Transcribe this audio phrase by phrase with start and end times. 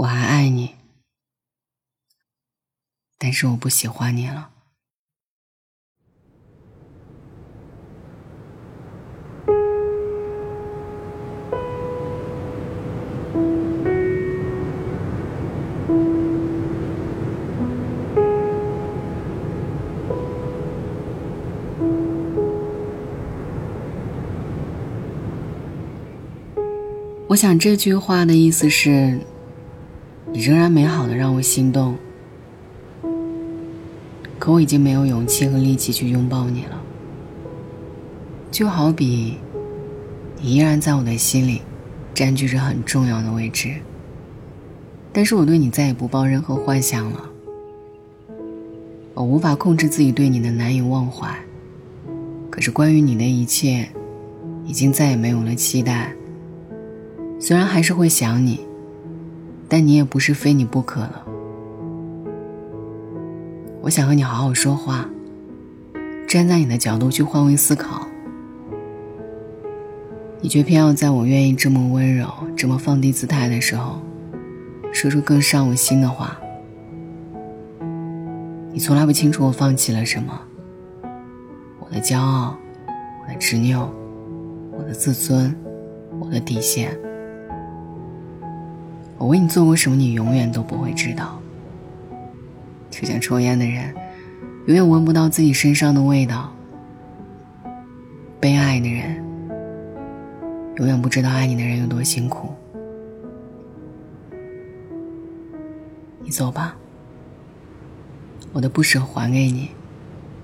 [0.00, 0.76] 我还爱你，
[3.18, 4.50] 但是我不喜欢你了。
[27.28, 29.20] 我想这句话的意思是，
[30.32, 31.96] 你仍然美好的让我心动，
[34.38, 36.80] 可我已经没有勇气和力气去拥抱你了。
[38.52, 39.38] 就好比，
[40.40, 41.62] 你依然在我的心里，
[42.14, 43.74] 占据着很重要的位置，
[45.12, 47.28] 但是我对你再也不抱任何幻想了。
[49.14, 51.28] 我无法控制自己对你的难以忘怀，
[52.50, 53.88] 可是关于你的一切，
[54.64, 56.14] 已经再也没有了期待。
[57.40, 58.60] 虽然还是会想你，
[59.70, 61.24] 但你也不是非你不可了。
[63.82, 65.08] 我想和你好好说话，
[66.28, 68.06] 站在你的角度去换位思考，
[70.40, 74.00] 你却偏要在我愿意这么温柔、这么放低姿态的时候，
[74.92, 76.36] 说出更伤我心的话。
[78.72, 80.40] 你从来不清楚我放弃了什么，
[81.78, 82.56] 我的骄傲，
[83.22, 83.88] 我的执拗，
[84.72, 85.54] 我的自尊，
[86.18, 86.98] 我的底线。
[89.20, 91.38] 我为你做过什么，你永远都不会知道。
[92.90, 93.94] 就像抽烟的人，
[94.64, 96.50] 永远闻不到自己身上的味道；
[98.40, 99.22] 被爱的人，
[100.76, 102.48] 永远不知道爱你的人有多辛苦。
[106.20, 106.74] 你走吧，
[108.54, 109.68] 我的不舍还给你，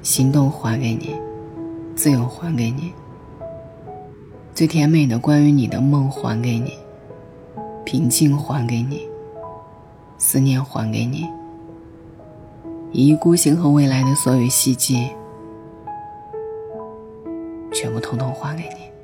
[0.02, 1.16] 行动还给你，
[1.94, 2.92] 自由还给你，
[4.54, 6.74] 最甜美的关于你的梦还给你。
[7.86, 9.08] 平静还给你，
[10.18, 11.24] 思念还给你，
[12.90, 15.12] 一意孤行和未来的所有希冀，
[17.72, 18.95] 全部统统还给你。